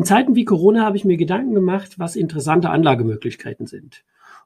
In 0.00 0.06
Zeiten 0.06 0.34
wie 0.34 0.46
Corona 0.46 0.86
habe 0.86 0.96
ich 0.96 1.04
mir 1.04 1.18
Gedanken 1.18 1.54
gemacht, 1.54 1.98
was 1.98 2.16
interessante 2.16 2.70
Anlagemöglichkeiten 2.70 3.66
sind. 3.66 4.02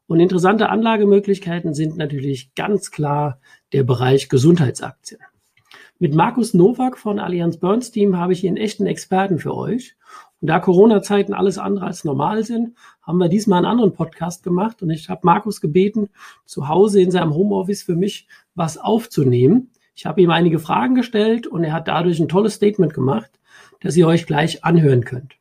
Und 0.09 0.19
interessante 0.19 0.69
Anlagemöglichkeiten 0.69 1.75
sind 1.75 1.97
natürlich 1.97 2.57
ganz 2.57 2.91
klar 2.91 3.39
der 3.73 3.85
Bereich 3.85 4.29
Gesundheitsaktien. 4.29 5.21
Mit 6.01 6.13
Markus 6.13 6.55
Nowak 6.55 6.99
von 6.99 7.21
Allianz 7.21 7.59
Bernstein 7.59 8.19
habe 8.19 8.33
ich 8.33 8.41
hier 8.41 8.51
einen 8.51 8.57
echten 8.57 8.87
Experten 8.87 9.39
für 9.39 9.57
euch. 9.57 9.95
Und 10.41 10.49
da 10.49 10.59
Corona-Zeiten 10.59 11.33
alles 11.33 11.57
andere 11.57 11.87
als 11.87 12.03
normal 12.03 12.43
sind, 12.43 12.75
haben 13.01 13.19
wir 13.19 13.29
diesmal 13.29 13.59
einen 13.59 13.67
anderen 13.67 13.93
Podcast 13.93 14.43
gemacht 14.43 14.83
und 14.83 14.91
ich 14.91 15.09
habe 15.09 15.21
Markus 15.23 15.61
gebeten, 15.61 16.09
zu 16.47 16.67
Hause 16.67 17.01
in 17.01 17.13
seinem 17.13 17.33
Homeoffice 17.33 17.85
für 17.85 17.95
mich 17.95 18.27
was 18.57 18.77
aufzunehmen. 18.77 19.71
Ich 19.95 20.05
habe 20.05 20.21
ihm 20.21 20.31
einige 20.31 20.59
Fragen 20.59 20.97
gestellt 20.97 21.47
und 21.47 21.63
er 21.63 21.75
hat 21.75 21.87
dadurch 21.87 22.19
ein 22.19 22.27
tolles 22.27 22.55
Statement 22.55 22.93
gemacht, 22.93 23.31
das 23.79 23.97
ihr 23.97 24.09
euch 24.09 24.27
gleich 24.27 24.65
anhören 24.65 25.05
könnt. 25.05 25.37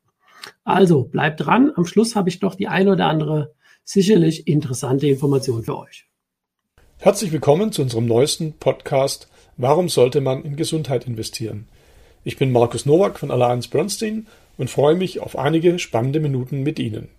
Also 0.64 1.04
bleibt 1.04 1.42
dran. 1.42 1.72
Am 1.76 1.86
Schluss 1.86 2.16
habe 2.16 2.30
ich 2.30 2.40
doch 2.40 2.56
die 2.56 2.68
ein 2.68 2.88
oder 2.88 3.08
andere 3.08 3.54
sicherlich 3.84 4.48
interessante 4.48 5.08
Information 5.08 5.64
für 5.64 5.78
euch. 5.78 6.06
Herzlich 6.98 7.32
willkommen 7.32 7.72
zu 7.72 7.82
unserem 7.82 8.06
neuesten 8.06 8.54
Podcast 8.54 9.28
Warum 9.58 9.88
sollte 9.88 10.20
man 10.20 10.44
in 10.44 10.56
Gesundheit 10.56 11.06
investieren? 11.06 11.68
Ich 12.24 12.38
bin 12.38 12.52
Markus 12.52 12.88
Nowak 12.88 13.20
von 13.20 13.30
Allianz 13.30 13.68
Bernstein 13.68 14.26
und 14.58 14.72
freue 14.72 14.96
mich 14.96 15.20
auf 15.20 15.38
einige 15.38 15.78
spannende 15.78 16.20
Minuten 16.20 16.64
mit 16.64 16.80
Ihnen. 16.80 17.10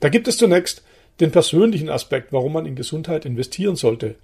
Da 0.00 0.10
gibt 0.10 0.28
es 0.28 0.36
zunächst 0.36 0.82
den 1.20 1.30
persönlichen 1.30 1.88
Aspekt, 1.88 2.32
warum 2.32 2.52
man 2.52 2.66
in 2.66 2.74
Gesundheit 2.76 3.24
investieren 3.24 3.76
sollte. 3.76 4.16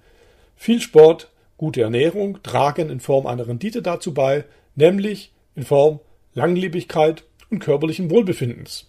Viel 0.56 0.80
Sport, 0.82 1.30
gute 1.56 1.80
Ernährung 1.80 2.42
tragen 2.42 2.90
in 2.90 3.00
Form 3.00 3.26
einer 3.26 3.46
Rendite 3.46 3.80
dazu 3.80 4.12
bei, 4.12 4.44
nämlich 4.74 5.32
in 5.54 5.64
Form 5.64 6.00
Langlebigkeit 6.34 7.24
und 7.50 7.60
körperlichen 7.60 8.10
Wohlbefindens. 8.10 8.86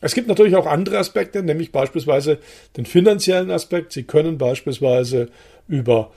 Es 0.00 0.14
gibt 0.14 0.28
natürlich 0.28 0.56
auch 0.56 0.66
andere 0.66 0.98
Aspekte, 0.98 1.42
nämlich 1.42 1.72
beispielsweise 1.72 2.38
den 2.76 2.84
finanziellen 2.84 3.50
Aspekt. 3.50 3.92
Sie 3.92 4.02
können 4.02 4.36
beispielsweise 4.36 5.30
über 5.66 6.12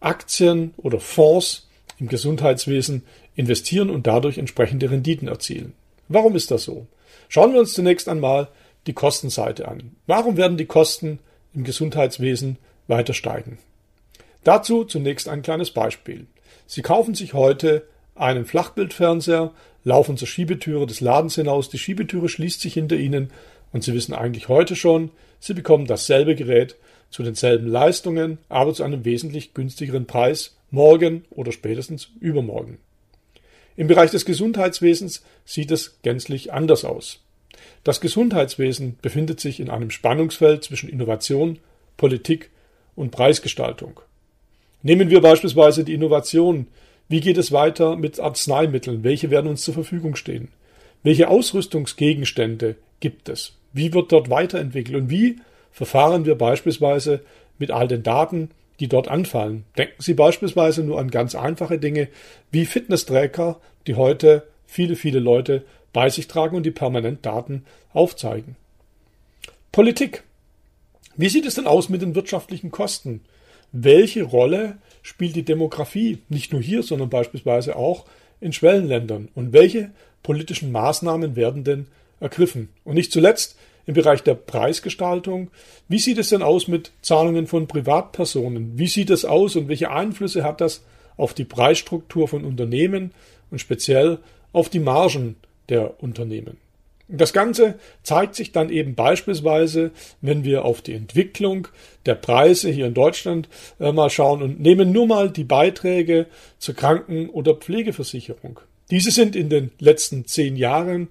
Aktien 0.00 0.74
oder 0.78 0.98
Fonds 0.98 1.68
im 1.98 2.08
Gesundheitswesen 2.08 3.04
investieren 3.36 3.90
und 3.90 4.06
dadurch 4.06 4.38
entsprechende 4.38 4.90
Renditen 4.90 5.28
erzielen. 5.28 5.74
Warum 6.08 6.34
ist 6.34 6.50
das 6.50 6.64
so? 6.64 6.86
Schauen 7.28 7.52
wir 7.52 7.60
uns 7.60 7.74
zunächst 7.74 8.08
einmal 8.08 8.48
die 8.86 8.94
Kostenseite 8.94 9.68
an. 9.68 9.94
Warum 10.06 10.36
werden 10.36 10.56
die 10.56 10.66
Kosten 10.66 11.20
im 11.54 11.62
Gesundheitswesen 11.62 12.56
weiter 12.88 13.14
steigen? 13.14 13.58
Dazu 14.42 14.84
zunächst 14.84 15.28
ein 15.28 15.42
kleines 15.42 15.70
Beispiel. 15.70 16.26
Sie 16.66 16.82
kaufen 16.82 17.14
sich 17.14 17.34
heute 17.34 17.86
einen 18.20 18.44
Flachbildfernseher, 18.44 19.52
laufen 19.84 20.16
zur 20.16 20.28
Schiebetüre 20.28 20.86
des 20.86 21.00
Ladens 21.00 21.34
hinaus, 21.34 21.68
die 21.68 21.78
Schiebetüre 21.78 22.28
schließt 22.28 22.60
sich 22.60 22.74
hinter 22.74 22.96
ihnen 22.96 23.30
und 23.72 23.84
sie 23.84 23.94
wissen 23.94 24.14
eigentlich 24.14 24.48
heute 24.48 24.76
schon, 24.76 25.10
sie 25.38 25.54
bekommen 25.54 25.86
dasselbe 25.86 26.34
Gerät 26.34 26.76
zu 27.10 27.22
denselben 27.22 27.66
Leistungen, 27.66 28.38
aber 28.48 28.74
zu 28.74 28.84
einem 28.84 29.04
wesentlich 29.04 29.54
günstigeren 29.54 30.06
Preis 30.06 30.56
morgen 30.70 31.24
oder 31.30 31.52
spätestens 31.52 32.08
übermorgen. 32.20 32.78
Im 33.76 33.86
Bereich 33.86 34.10
des 34.10 34.24
Gesundheitswesens 34.24 35.24
sieht 35.44 35.70
es 35.70 35.98
gänzlich 36.02 36.52
anders 36.52 36.84
aus. 36.84 37.20
Das 37.82 38.00
Gesundheitswesen 38.00 38.98
befindet 39.00 39.40
sich 39.40 39.58
in 39.58 39.70
einem 39.70 39.90
Spannungsfeld 39.90 40.62
zwischen 40.64 40.88
Innovation, 40.88 41.58
Politik 41.96 42.50
und 42.94 43.10
Preisgestaltung. 43.10 44.00
Nehmen 44.82 45.10
wir 45.10 45.20
beispielsweise 45.20 45.84
die 45.84 45.94
Innovation, 45.94 46.66
wie 47.10 47.20
geht 47.20 47.38
es 47.38 47.50
weiter 47.50 47.96
mit 47.96 48.20
Arzneimitteln? 48.20 49.02
Welche 49.02 49.30
werden 49.30 49.50
uns 49.50 49.62
zur 49.62 49.74
Verfügung 49.74 50.14
stehen? 50.14 50.46
Welche 51.02 51.28
Ausrüstungsgegenstände 51.28 52.76
gibt 53.00 53.28
es? 53.28 53.54
Wie 53.72 53.92
wird 53.92 54.12
dort 54.12 54.30
weiterentwickelt? 54.30 54.96
Und 54.96 55.10
wie 55.10 55.40
verfahren 55.72 56.24
wir 56.24 56.36
beispielsweise 56.36 57.20
mit 57.58 57.72
all 57.72 57.88
den 57.88 58.04
Daten, 58.04 58.52
die 58.78 58.86
dort 58.86 59.08
anfallen? 59.08 59.64
Denken 59.76 60.00
Sie 60.00 60.14
beispielsweise 60.14 60.84
nur 60.84 61.00
an 61.00 61.10
ganz 61.10 61.34
einfache 61.34 61.80
Dinge 61.80 62.06
wie 62.52 62.64
Fitnesstracker, 62.64 63.60
die 63.88 63.96
heute 63.96 64.46
viele, 64.64 64.94
viele 64.94 65.18
Leute 65.18 65.64
bei 65.92 66.10
sich 66.10 66.28
tragen 66.28 66.54
und 66.54 66.64
die 66.64 66.70
permanent 66.70 67.26
Daten 67.26 67.64
aufzeigen. 67.92 68.54
Politik. 69.72 70.22
Wie 71.16 71.28
sieht 71.28 71.44
es 71.44 71.56
denn 71.56 71.66
aus 71.66 71.88
mit 71.88 72.02
den 72.02 72.14
wirtschaftlichen 72.14 72.70
Kosten? 72.70 73.22
Welche 73.72 74.22
Rolle 74.22 74.78
spielt 75.02 75.36
die 75.36 75.44
Demografie 75.44 76.18
nicht 76.28 76.52
nur 76.52 76.62
hier, 76.62 76.82
sondern 76.82 77.10
beispielsweise 77.10 77.76
auch 77.76 78.06
in 78.40 78.52
Schwellenländern? 78.52 79.28
Und 79.34 79.52
welche 79.52 79.90
politischen 80.22 80.72
Maßnahmen 80.72 81.36
werden 81.36 81.64
denn 81.64 81.86
ergriffen? 82.20 82.68
Und 82.84 82.94
nicht 82.94 83.12
zuletzt 83.12 83.56
im 83.86 83.94
Bereich 83.94 84.22
der 84.22 84.34
Preisgestaltung. 84.34 85.50
Wie 85.88 85.98
sieht 85.98 86.18
es 86.18 86.28
denn 86.28 86.42
aus 86.42 86.68
mit 86.68 86.92
Zahlungen 87.02 87.46
von 87.46 87.66
Privatpersonen? 87.66 88.78
Wie 88.78 88.86
sieht 88.86 89.10
es 89.10 89.24
aus 89.24 89.56
und 89.56 89.68
welche 89.68 89.90
Einflüsse 89.90 90.44
hat 90.44 90.60
das 90.60 90.84
auf 91.16 91.34
die 91.34 91.44
Preisstruktur 91.44 92.28
von 92.28 92.44
Unternehmen 92.44 93.12
und 93.50 93.60
speziell 93.60 94.18
auf 94.52 94.68
die 94.68 94.78
Margen 94.78 95.36
der 95.68 96.02
Unternehmen? 96.02 96.56
Das 97.12 97.32
Ganze 97.32 97.78
zeigt 98.04 98.36
sich 98.36 98.52
dann 98.52 98.70
eben 98.70 98.94
beispielsweise, 98.94 99.90
wenn 100.20 100.44
wir 100.44 100.64
auf 100.64 100.80
die 100.80 100.94
Entwicklung 100.94 101.66
der 102.06 102.14
Preise 102.14 102.70
hier 102.70 102.86
in 102.86 102.94
Deutschland 102.94 103.48
äh, 103.80 103.90
mal 103.90 104.10
schauen 104.10 104.42
und 104.42 104.60
nehmen 104.60 104.92
nur 104.92 105.08
mal 105.08 105.28
die 105.30 105.44
Beiträge 105.44 106.26
zur 106.58 106.76
Kranken- 106.76 107.28
oder 107.28 107.54
Pflegeversicherung. 107.54 108.60
Diese 108.90 109.10
sind 109.10 109.34
in 109.34 109.48
den 109.48 109.72
letzten 109.80 110.24
zehn 110.26 110.56
Jahren 110.56 111.08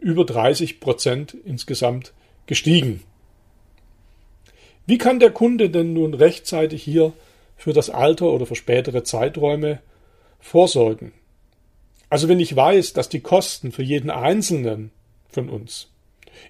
über 0.00 0.24
30 0.24 0.80
Prozent 0.80 1.36
insgesamt 1.44 2.12
gestiegen. 2.46 3.02
Wie 4.84 4.98
kann 4.98 5.20
der 5.20 5.30
Kunde 5.30 5.70
denn 5.70 5.92
nun 5.92 6.14
rechtzeitig 6.14 6.82
hier 6.82 7.12
für 7.56 7.72
das 7.72 7.88
Alter 7.88 8.26
oder 8.26 8.46
für 8.46 8.56
spätere 8.56 9.04
Zeiträume 9.04 9.80
vorsorgen? 10.40 11.12
Also 12.08 12.28
wenn 12.28 12.40
ich 12.40 12.54
weiß, 12.54 12.92
dass 12.92 13.08
die 13.08 13.20
Kosten 13.20 13.72
für 13.72 13.82
jeden 13.82 14.10
Einzelnen 14.10 14.90
von 15.36 15.50
uns 15.50 15.88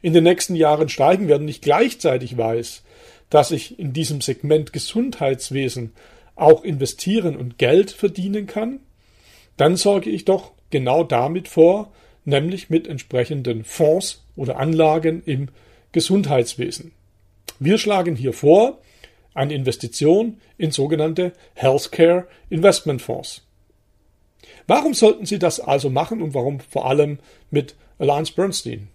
in 0.01 0.13
den 0.13 0.25
nächsten 0.25 0.55
Jahren 0.55 0.89
steigen 0.89 1.27
werden, 1.29 1.45
nicht 1.45 1.63
gleichzeitig 1.63 2.37
weiß, 2.37 2.83
dass 3.31 3.51
ich 3.51 3.79
in 3.79 3.93
diesem 3.93 4.21
Segment 4.21 4.73
Gesundheitswesen 4.73 5.93
auch 6.37 6.63
investieren 6.63 7.37
und 7.37 7.59
Geld 7.59 7.91
verdienen 7.91 8.47
kann, 8.47 8.79
dann 9.57 9.77
sorge 9.77 10.11
ich 10.11 10.25
doch 10.25 10.53
genau 10.71 11.03
damit 11.03 11.49
vor, 11.49 11.93
nämlich 12.25 12.71
mit 12.71 12.87
entsprechenden 12.87 13.65
Fonds 13.65 14.23
oder 14.37 14.59
Anlagen 14.59 15.23
im 15.27 15.49
Gesundheitswesen. 15.91 16.93
Wir 17.59 17.79
schlagen 17.79 18.15
hier 18.15 18.33
vor 18.33 18.79
eine 19.35 19.55
Investition 19.55 20.41
in 20.59 20.71
sogenannte 20.71 21.33
Healthcare 21.55 22.29
Investment 22.51 23.03
Fonds. 23.03 23.43
Warum 24.69 24.95
sollten 24.95 25.27
Sie 25.27 25.39
das 25.39 25.59
also 25.59 25.91
machen 25.91 26.23
und 26.23 26.35
warum 26.35 26.61
vor 26.61 26.87
allem 26.87 27.19
mit 27.51 27.75
Alliance 27.99 28.33
Bernstein. 28.33 28.89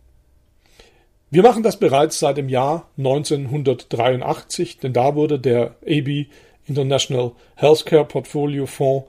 Wir 1.29 1.43
machen 1.43 1.63
das 1.63 1.79
bereits 1.79 2.19
seit 2.19 2.37
dem 2.37 2.49
Jahr 2.49 2.89
1983, 2.97 4.79
denn 4.79 4.93
da 4.93 5.15
wurde 5.15 5.39
der 5.39 5.75
AB 5.87 6.27
International 6.67 7.31
Healthcare 7.55 8.05
Portfolio 8.05 8.65
Fonds 8.65 9.07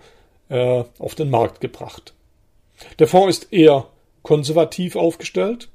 äh, 0.49 0.85
auf 0.99 1.15
den 1.15 1.31
Markt 1.31 1.61
gebracht. 1.61 2.15
Der 2.99 3.09
Fonds 3.09 3.39
ist 3.39 3.53
eher 3.53 3.89
konservativ 4.23 4.97
aufgestellt. 4.97 5.69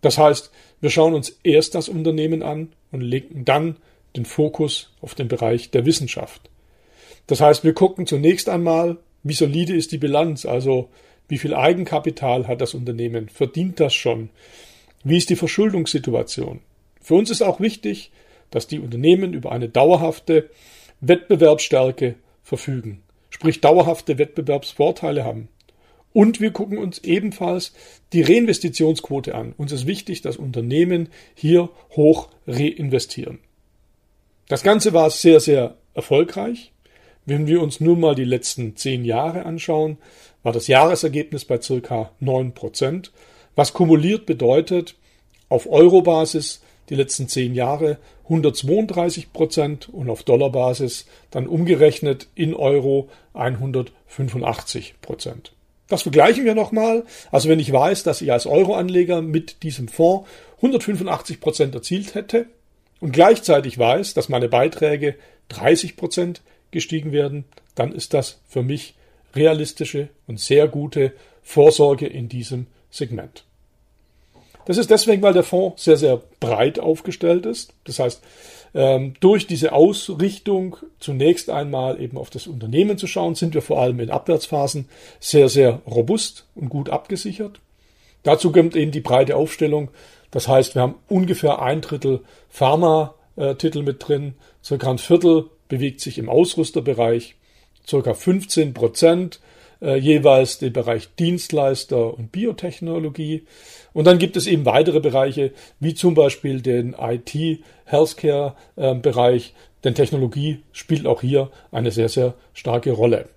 Das 0.00 0.18
heißt, 0.18 0.50
wir 0.80 0.90
schauen 0.90 1.14
uns 1.14 1.38
erst 1.42 1.74
das 1.74 1.88
Unternehmen 1.88 2.42
an 2.42 2.72
und 2.92 3.00
legen 3.00 3.44
dann 3.44 3.76
den 4.16 4.24
Fokus 4.24 4.90
auf 5.00 5.14
den 5.14 5.28
Bereich 5.28 5.70
der 5.70 5.86
Wissenschaft. 5.86 6.50
Das 7.26 7.40
heißt, 7.40 7.64
wir 7.64 7.74
gucken 7.74 8.06
zunächst 8.06 8.48
einmal, 8.48 8.98
wie 9.22 9.32
solide 9.32 9.74
ist 9.74 9.92
die 9.92 9.98
Bilanz, 9.98 10.44
also 10.44 10.88
wie 11.28 11.38
viel 11.38 11.54
Eigenkapital 11.54 12.46
hat 12.46 12.60
das 12.60 12.74
Unternehmen? 12.74 13.28
Verdient 13.28 13.80
das 13.80 13.94
schon? 13.94 14.30
Wie 15.02 15.16
ist 15.16 15.30
die 15.30 15.36
Verschuldungssituation? 15.36 16.60
Für 17.00 17.14
uns 17.14 17.30
ist 17.30 17.42
auch 17.42 17.60
wichtig, 17.60 18.10
dass 18.50 18.66
die 18.66 18.78
Unternehmen 18.78 19.34
über 19.34 19.52
eine 19.52 19.68
dauerhafte 19.68 20.50
Wettbewerbsstärke 21.00 22.14
verfügen, 22.42 23.02
sprich 23.30 23.60
dauerhafte 23.60 24.18
Wettbewerbsvorteile 24.18 25.24
haben. 25.24 25.48
Und 26.12 26.40
wir 26.40 26.52
gucken 26.52 26.78
uns 26.78 26.98
ebenfalls 27.00 27.72
die 28.12 28.22
Reinvestitionsquote 28.22 29.34
an. 29.34 29.52
Uns 29.56 29.72
ist 29.72 29.86
wichtig, 29.86 30.22
dass 30.22 30.36
Unternehmen 30.36 31.08
hier 31.34 31.70
hoch 31.90 32.28
reinvestieren. 32.46 33.40
Das 34.48 34.62
Ganze 34.62 34.92
war 34.92 35.10
sehr, 35.10 35.40
sehr 35.40 35.76
erfolgreich. 35.94 36.72
Wenn 37.26 37.46
wir 37.46 37.62
uns 37.62 37.80
nun 37.80 38.00
mal 38.00 38.14
die 38.14 38.24
letzten 38.24 38.76
zehn 38.76 39.04
Jahre 39.04 39.46
anschauen, 39.46 39.98
war 40.42 40.52
das 40.52 40.66
Jahresergebnis 40.66 41.44
bei 41.44 41.60
circa 41.60 42.10
neun 42.20 42.52
Prozent, 42.52 43.12
was 43.56 43.72
kumuliert 43.72 44.26
bedeutet, 44.26 44.94
auf 45.48 45.70
Euro-Basis 45.70 46.60
die 46.90 46.96
letzten 46.96 47.28
zehn 47.28 47.54
Jahre 47.54 47.98
132 48.24 49.32
Prozent 49.32 49.88
und 49.88 50.10
auf 50.10 50.22
Dollarbasis 50.22 51.06
dann 51.30 51.46
umgerechnet 51.46 52.28
in 52.34 52.54
Euro 52.54 53.08
185 53.32 54.94
Prozent. 55.00 55.52
Das 55.88 56.02
vergleichen 56.02 56.44
wir 56.44 56.54
nochmal. 56.54 57.04
Also 57.30 57.48
wenn 57.48 57.60
ich 57.60 57.72
weiß, 57.72 58.02
dass 58.02 58.22
ich 58.22 58.32
als 58.32 58.46
Euroanleger 58.46 59.22
mit 59.22 59.62
diesem 59.62 59.88
Fonds 59.88 60.28
185 60.56 61.40
Prozent 61.40 61.74
erzielt 61.74 62.14
hätte 62.14 62.46
und 63.00 63.12
gleichzeitig 63.12 63.78
weiß, 63.78 64.14
dass 64.14 64.30
meine 64.30 64.48
Beiträge 64.48 65.16
30 65.48 65.96
Prozent 65.96 66.42
gestiegen 66.74 67.12
werden, 67.12 67.44
dann 67.74 67.92
ist 67.92 68.12
das 68.12 68.40
für 68.46 68.62
mich 68.62 68.94
realistische 69.34 70.08
und 70.26 70.38
sehr 70.38 70.68
gute 70.68 71.12
Vorsorge 71.42 72.06
in 72.06 72.28
diesem 72.28 72.66
Segment. 72.90 73.44
Das 74.66 74.78
ist 74.78 74.90
deswegen, 74.90 75.22
weil 75.22 75.34
der 75.34 75.42
Fonds 75.42 75.84
sehr, 75.84 75.96
sehr 75.96 76.22
breit 76.40 76.78
aufgestellt 76.78 77.46
ist. 77.46 77.74
Das 77.84 77.98
heißt, 77.98 78.22
ähm, 78.74 79.14
durch 79.20 79.46
diese 79.46 79.72
Ausrichtung 79.72 80.76
zunächst 80.98 81.50
einmal 81.50 82.00
eben 82.00 82.16
auf 82.16 82.30
das 82.30 82.46
Unternehmen 82.46 82.98
zu 82.98 83.06
schauen, 83.06 83.34
sind 83.34 83.54
wir 83.54 83.62
vor 83.62 83.80
allem 83.80 84.00
in 84.00 84.10
Abwärtsphasen 84.10 84.88
sehr, 85.20 85.48
sehr 85.48 85.82
robust 85.86 86.46
und 86.54 86.70
gut 86.70 86.88
abgesichert. 86.88 87.60
Dazu 88.22 88.52
kommt 88.52 88.74
eben 88.74 88.90
die 88.90 89.00
breite 89.00 89.36
Aufstellung. 89.36 89.90
Das 90.30 90.48
heißt, 90.48 90.74
wir 90.74 90.82
haben 90.82 90.96
ungefähr 91.08 91.60
ein 91.60 91.82
Drittel 91.82 92.20
Pharma-Titel 92.48 93.82
mit 93.82 94.08
drin, 94.08 94.34
circa 94.64 94.90
ein 94.90 94.98
Viertel 94.98 95.50
bewegt 95.68 96.00
sich 96.00 96.18
im 96.18 96.28
Ausrüsterbereich, 96.28 97.36
circa 97.86 98.14
15 98.14 98.74
Prozent 98.74 99.38
äh, 99.80 99.96
jeweils 99.96 100.58
den 100.58 100.72
Bereich 100.72 101.08
Dienstleister 101.18 102.14
und 102.14 102.30
Biotechnologie. 102.32 103.44
Und 103.92 104.06
dann 104.06 104.18
gibt 104.18 104.36
es 104.36 104.46
eben 104.46 104.64
weitere 104.64 105.00
Bereiche, 105.00 105.52
wie 105.80 105.94
zum 105.94 106.14
Beispiel 106.14 106.62
den 106.62 106.94
IT-Healthcare-Bereich, 106.98 109.46
ähm, 109.46 109.52
denn 109.84 109.94
Technologie 109.94 110.62
spielt 110.72 111.06
auch 111.06 111.20
hier 111.20 111.50
eine 111.70 111.90
sehr, 111.90 112.08
sehr 112.08 112.34
starke 112.54 112.92
Rolle. 112.92 113.28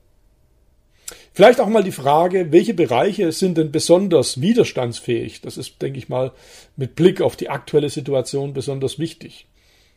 Vielleicht 1.33 1.59
auch 1.59 1.67
mal 1.67 1.83
die 1.83 1.91
Frage, 1.91 2.51
welche 2.51 2.73
Bereiche 2.73 3.31
sind 3.31 3.59
denn 3.59 3.71
besonders 3.71 4.41
widerstandsfähig? 4.41 5.41
Das 5.41 5.57
ist, 5.57 5.79
denke 5.81 5.99
ich 5.99 6.09
mal, 6.09 6.31
mit 6.77 6.95
Blick 6.95 7.21
auf 7.21 7.35
die 7.35 7.49
aktuelle 7.49 7.89
Situation 7.89 8.53
besonders 8.53 8.97
wichtig. 8.97 9.45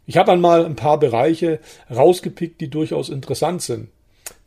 Ich 0.07 0.17
habe 0.17 0.33
einmal 0.33 0.65
ein 0.65 0.77
paar 0.77 0.99
Bereiche 0.99 1.61
rausgepickt, 1.95 2.61
die 2.61 2.69
durchaus 2.69 3.09
interessant 3.09 3.63
sind. 3.63 3.89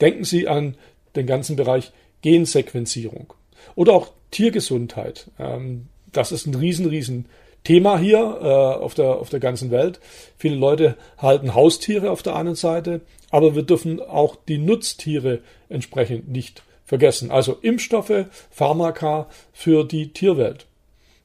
Denken 0.02 0.24
Sie 0.24 0.48
an 0.48 0.76
den 1.16 1.28
ganzen 1.28 1.56
Bereich 1.56 1.92
Gensequenzierung 2.22 3.34
oder 3.76 3.94
auch 3.94 4.10
Tiergesundheit. 4.32 5.30
Ähm, 5.40 5.88
das 6.12 6.32
ist 6.32 6.46
ein 6.48 6.56
riesen, 6.56 6.86
riesen 6.86 7.26
Thema 7.64 7.98
hier 7.98 8.18
äh, 8.18 8.84
auf, 8.84 8.94
der, 8.94 9.16
auf 9.16 9.30
der 9.30 9.40
ganzen 9.40 9.72
Welt. 9.72 10.00
Viele 10.38 10.56
Leute 10.56 10.98
halten 11.18 11.54
Haustiere 11.56 12.12
auf 12.12 12.24
der 12.24 12.36
einen 12.36 12.56
Seite, 12.56 13.02
aber 13.30 13.56
wir 13.56 13.64
dürfen 13.64 14.02
auch 14.02 14.36
die 14.36 14.58
Nutztiere 14.58 15.40
entsprechend 15.70 16.30
nicht 16.30 16.64
vergessen. 16.86 17.32
Also 17.32 17.58
Impfstoffe, 17.62 18.26
Pharmaka 18.52 19.28
für 19.54 19.86
die 19.86 20.10
Tierwelt. 20.10 20.66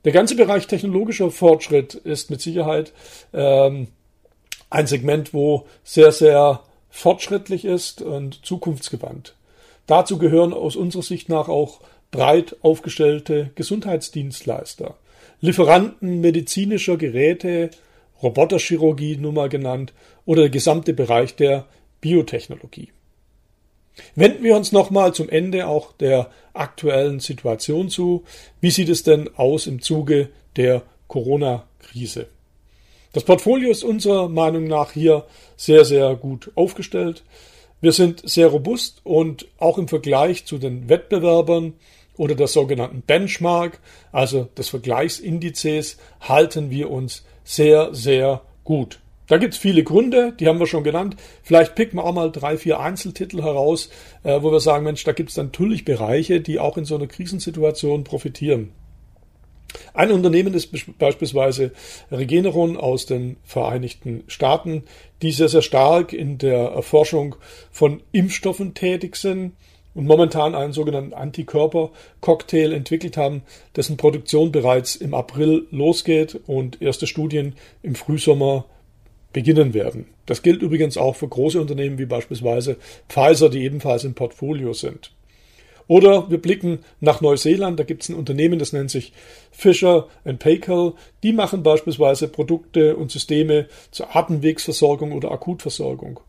Der 0.05 0.13
ganze 0.13 0.37
Bereich 0.37 0.69
technologischer 0.69 1.31
Fortschritt 1.31 1.95
ist 1.95 2.31
mit 2.31 2.41
Sicherheit 2.41 2.93
ähm, 3.35 3.89
ein 4.71 4.87
Segment, 4.87 5.35
wo 5.35 5.67
sehr, 5.85 6.13
sehr 6.13 6.63
fortschrittlich 6.91 7.65
ist 7.65 8.03
und 8.03 8.45
zukunftsgewandt. 8.45 9.35
Dazu 9.87 10.19
gehören 10.19 10.53
aus 10.53 10.77
unserer 10.77 11.03
Sicht 11.03 11.29
nach 11.29 11.49
auch 11.49 11.81
breit 12.11 12.57
aufgestellte 12.63 13.51
Gesundheitsdienstleister, 13.55 14.97
Lieferanten 15.41 16.21
medizinischer 16.21 16.97
Geräte, 16.97 17.71
Roboterchirurgie 18.23 19.17
nun 19.17 19.35
mal 19.35 19.49
genannt 19.49 19.93
oder 20.27 20.43
der 20.43 20.51
gesamte 20.51 20.93
Bereich 20.93 21.37
der 21.37 21.67
Biotechnologie. 22.01 22.89
Wenden 24.15 24.45
wir 24.45 24.57
uns 24.57 24.73
nochmal 24.73 25.15
zum 25.15 25.29
Ende 25.29 25.67
auch 25.67 25.93
der 25.93 26.31
aktuellen 26.53 27.21
Situation 27.21 27.89
zu. 27.89 28.25
Wie 28.61 28.71
sieht 28.71 28.89
es 28.89 29.03
denn 29.03 29.31
aus 29.37 29.67
im 29.67 29.81
Zuge 29.83 30.31
der 30.57 30.83
Corona-Krise? 31.09 32.27
Das 33.13 33.25
Portfolio 33.25 33.71
ist 33.71 33.85
unserer 33.85 34.29
Meinung 34.29 34.65
nach 34.65 34.93
hier 34.93 35.25
sehr, 35.57 35.85
sehr 35.85 36.15
gut 36.15 36.51
aufgestellt. 36.55 37.25
Wir 37.81 37.93
sind 37.93 38.29
sehr 38.29 38.49
robust 38.49 39.01
und 39.05 39.47
auch 39.59 39.79
im 39.79 39.89
Vergleich 39.89 40.45
zu 40.45 40.59
den 40.59 40.89
Wettbewerbern 40.89 41.75
oder 42.17 42.35
der 42.35 42.49
sogenannten 42.49 43.03
Benchmark, 43.03 43.81
also 44.13 44.49
des 44.57 44.69
Vergleichsindizes, 44.69 45.97
halten 46.21 46.71
wir 46.71 46.91
uns 46.91 47.25
sehr, 47.45 47.95
sehr 47.95 48.43
gut. 48.65 48.99
Da 49.29 49.39
gibt 49.39 49.55
es 49.55 49.61
viele 49.61 49.85
Gründe, 49.85 50.33
die 50.39 50.49
haben 50.49 50.59
wir 50.59 50.67
schon 50.67 50.85
genannt. 50.85 51.17
Vielleicht 51.43 51.75
picken 51.75 51.99
wir 51.99 52.05
auch 52.05 52.15
mal 52.15 52.33
drei, 52.33 52.57
vier 52.57 52.81
Einzeltitel 52.81 53.43
heraus, 53.43 53.91
äh, 54.25 54.43
wo 54.43 54.51
wir 54.51 54.61
sagen, 54.61 54.85
Mensch, 54.85 55.05
da 55.05 55.13
gibt 55.13 55.31
es 55.31 55.37
natürlich 55.37 55.85
Bereiche, 55.85 56.41
die 56.41 56.59
auch 56.59 56.77
in 56.77 56.85
so 56.85 56.97
einer 56.97 57.07
Krisensituation 57.07 58.05
profitieren. 58.05 58.73
Ein 59.93 60.13
Unternehmen 60.13 60.55
ist 60.55 60.71
beispielsweise 60.99 61.73
Regeneron 62.11 62.77
aus 62.77 63.07
den 63.07 63.37
Vereinigten 63.45 64.25
Staaten, 64.27 64.85
die 65.23 65.33
sehr, 65.33 65.49
sehr 65.49 65.63
stark 65.63 66.13
in 66.13 66.39
der 66.39 66.59
Erforschung 66.59 67.37
von 67.71 68.03
Impfstoffen 68.13 68.75
tätig 68.75 69.17
sind 69.17 69.53
und 69.95 70.07
momentan 70.07 70.55
einen 70.55 70.73
sogenannten 70.73 71.13
Antikörper-Cocktail 71.13 72.73
entwickelt 72.73 73.17
haben, 73.17 73.43
dessen 73.77 73.97
Produktion 73.97 74.53
bereits 74.53 74.97
im 74.97 75.13
April 75.13 75.67
losgeht 75.71 76.39
und 76.47 76.81
erste 76.81 77.07
Studien 77.07 77.57
im 77.83 77.95
Frühsommer 77.95 78.65
beginnen 79.33 79.75
werden. 79.75 80.07
Das 80.27 80.43
gilt 80.43 80.63
übrigens 80.63 80.97
auch 80.97 81.17
für 81.17 81.29
große 81.29 81.61
Unternehmen 81.61 81.99
wie 81.99 82.07
beispielsweise 82.07 82.77
Pfizer, 83.09 83.51
die 83.51 83.65
ebenfalls 83.65 84.05
im 84.05 84.15
Portfolio 84.15 84.73
sind. 84.73 85.13
Oder 85.89 86.31
wir 86.31 86.41
blicken 86.41 86.81
nach 87.01 87.23
Neuseeland, 87.23 87.81
da 87.81 87.85
gibt 87.85 88.03
es 88.03 88.11
ein 88.11 88.15
Unternehmen, 88.15 88.59
das 88.59 88.75
nennt 88.75 88.91
sich 88.91 89.13
Fisher 89.51 90.07
Paykel. 90.39 90.93
Die 91.23 91.33
machen 91.33 91.63
beispielsweise 91.63 92.29
Produkte 92.29 92.97
und 92.97 93.11
Systeme 93.11 93.67
zur 93.91 94.15
Atemwegsversorgung 94.15 95.13
oder 95.13 95.33
Akutversorgung. 95.33 96.21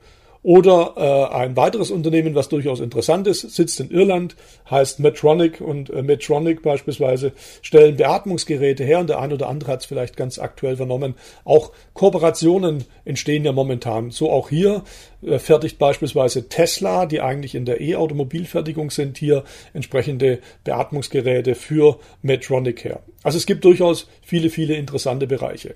Oder 0.42 0.94
äh, 0.96 1.36
ein 1.36 1.58
weiteres 1.58 1.92
Unternehmen, 1.92 2.34
was 2.34 2.48
durchaus 2.48 2.80
interessant 2.80 3.28
ist, 3.28 3.42
sitzt 3.42 3.80
in 3.82 3.92
Irland, 3.92 4.38
heißt 4.70 5.02
Medtronic 5.02 5.60
und 5.60 5.90
äh, 5.90 6.02
Medtronic 6.02 6.62
beispielsweise 6.62 7.34
stellen 7.62 7.98
Beatmungsgeräte 7.98 8.86
her 8.86 9.00
und 9.00 9.10
der 9.10 9.20
ein 9.20 9.34
oder 9.34 9.50
andere 9.50 9.72
hat 9.72 9.82
es 9.82 9.86
vielleicht 9.86 10.16
ganz 10.16 10.40
aktuell 10.40 10.78
vernommen. 10.78 11.16
Auch 11.44 11.74
Kooperationen 11.94 12.86
entstehen 13.04 13.44
ja 13.44 13.52
momentan. 13.52 14.12
So 14.12 14.32
auch 14.32 14.48
hier 14.48 14.84
äh, 15.22 15.40
fertigt 15.40 15.78
beispielsweise 15.78 16.48
Tesla, 16.48 17.06
die 17.06 17.20
eigentlich 17.20 17.54
in 17.54 17.66
der 17.66 17.82
E-Automobilfertigung 17.82 18.92
sind, 18.92 19.18
hier 19.18 19.44
entsprechende 19.74 20.40
Beatmungsgeräte 20.64 21.54
für 21.56 22.00
Medtronic 22.22 22.86
her. 22.86 23.02
Also 23.24 23.38
es 23.38 23.46
gibt 23.46 23.66
durchaus 23.66 24.08
viele, 24.22 24.50
viele 24.50 24.76
interessante 24.76 25.28
Bereiche. 25.28 25.76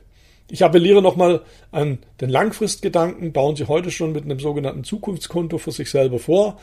Ich 0.50 0.64
appelliere 0.64 1.02
nochmal 1.02 1.42
an 1.72 2.00
den 2.22 2.30
Langfristgedanken. 2.30 3.32
Bauen 3.32 3.56
Sie 3.56 3.68
heute 3.68 3.92
schon 3.92 4.12
mit 4.12 4.26
einem 4.26 4.40
sogenannten 4.40 4.84
Zukunftskonto 4.84 5.58
für 5.58 5.72
sich 5.72 5.90
selber 5.90 6.20
vor. 6.20 6.58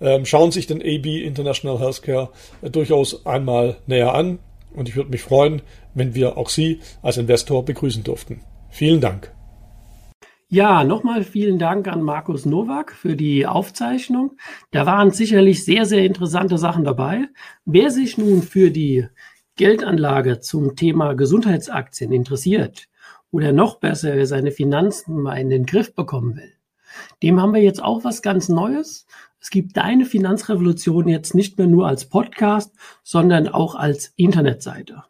Ähm, 0.00 0.26
schauen 0.26 0.50
sich 0.50 0.66
den 0.66 0.80
AB 0.80 1.06
International 1.06 1.78
Healthcare 1.78 2.30
äh, 2.62 2.70
durchaus 2.70 3.24
einmal 3.26 3.76
näher 3.86 4.14
an. 4.14 4.38
Und 4.74 4.88
ich 4.88 4.96
würde 4.96 5.10
mich 5.10 5.22
freuen, 5.22 5.62
wenn 5.94 6.14
wir 6.14 6.36
auch 6.36 6.48
Sie 6.48 6.80
als 7.00 7.16
Investor 7.16 7.64
begrüßen 7.64 8.02
durften. 8.02 8.40
Vielen 8.70 9.00
Dank. 9.00 9.32
Ja, 10.48 10.84
nochmal 10.84 11.24
vielen 11.24 11.58
Dank 11.58 11.88
an 11.88 12.02
Markus 12.02 12.44
Nowak 12.44 12.92
für 12.92 13.16
die 13.16 13.46
Aufzeichnung. 13.46 14.36
Da 14.70 14.84
waren 14.84 15.10
sicherlich 15.10 15.64
sehr, 15.64 15.86
sehr 15.86 16.04
interessante 16.04 16.58
Sachen 16.58 16.84
dabei. 16.84 17.28
Wer 17.64 17.90
sich 17.90 18.18
nun 18.18 18.42
für 18.42 18.70
die 18.70 19.06
Geldanlage 19.56 20.40
zum 20.40 20.76
Thema 20.76 21.14
Gesundheitsaktien 21.14 22.12
interessiert, 22.12 22.88
oder 23.34 23.52
noch 23.52 23.80
besser, 23.80 24.14
wer 24.14 24.28
seine 24.28 24.52
Finanzen 24.52 25.20
mal 25.20 25.34
in 25.34 25.50
den 25.50 25.66
Griff 25.66 25.92
bekommen 25.92 26.36
will. 26.36 26.52
Dem 27.20 27.42
haben 27.42 27.52
wir 27.52 27.60
jetzt 27.60 27.82
auch 27.82 28.04
was 28.04 28.22
ganz 28.22 28.48
Neues. 28.48 29.06
Es 29.40 29.50
gibt 29.50 29.76
deine 29.76 30.04
Finanzrevolution 30.04 31.08
jetzt 31.08 31.34
nicht 31.34 31.58
mehr 31.58 31.66
nur 31.66 31.88
als 31.88 32.04
Podcast, 32.08 32.72
sondern 33.02 33.48
auch 33.48 33.74
als 33.74 34.12
Internetseite. 34.14 35.02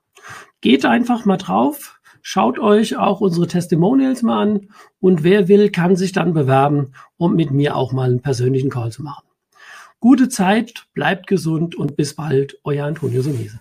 Geht 0.63 0.87
einfach 0.87 1.27
mal 1.27 1.37
drauf, 1.37 2.01
schaut 2.23 2.59
euch 2.59 2.97
auch 2.97 3.21
unsere 3.21 3.47
Testimonials 3.47 4.23
mal 4.23 4.41
an 4.41 4.69
und 5.01 5.23
wer 5.23 5.47
will, 5.49 5.69
kann 5.69 5.95
sich 5.95 6.13
dann 6.13 6.33
bewerben, 6.33 6.95
um 7.19 7.37
mit 7.37 7.51
mir 7.51 7.77
auch 7.77 7.93
mal 7.93 8.09
einen 8.09 8.23
persönlichen 8.23 8.71
Call 8.71 8.91
zu 8.91 9.03
machen. 9.03 9.27
Gute 10.01 10.31
Zeit, 10.31 10.87
bleibt 10.95 11.27
gesund 11.27 11.75
und 11.75 11.95
bis 11.97 12.15
bald, 12.15 12.59
euer 12.65 12.87
Antonio 12.87 13.21
Sumese. 13.21 13.61